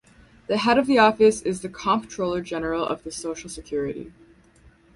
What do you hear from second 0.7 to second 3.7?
of the Office is the Comptroller General of the Social